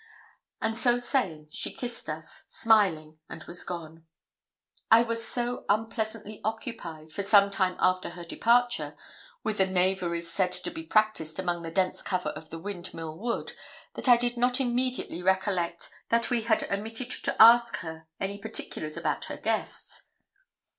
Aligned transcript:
And 0.63 0.75
so 0.75 0.97
saying, 0.97 1.49
she 1.51 1.71
kissed 1.71 2.09
us, 2.09 2.45
smiling, 2.47 3.19
and 3.29 3.43
was 3.43 3.63
gone. 3.63 4.07
I 4.89 5.03
was 5.03 5.23
so 5.23 5.63
unpleasantly 5.69 6.41
occupied, 6.43 7.11
for 7.11 7.21
some 7.21 7.51
time 7.51 7.75
after 7.79 8.09
her 8.09 8.23
departure, 8.23 8.95
with 9.43 9.59
the 9.59 9.67
knaveries 9.67 10.27
said 10.27 10.53
to 10.53 10.71
be 10.71 10.81
practised 10.87 11.37
among 11.37 11.61
the 11.61 11.69
dense 11.69 12.01
cover 12.01 12.29
of 12.29 12.49
the 12.49 12.57
Windmill 12.57 13.15
Wood, 13.15 13.53
that 13.93 14.09
I 14.09 14.17
did 14.17 14.37
not 14.37 14.59
immediately 14.59 15.21
recollect 15.21 15.91
that 16.09 16.31
we 16.31 16.41
had 16.41 16.63
omitted 16.71 17.11
to 17.11 17.39
ask 17.39 17.77
her 17.81 18.07
any 18.19 18.39
particulars 18.39 18.97
about 18.97 19.25
her 19.25 19.37
guests. 19.37 20.07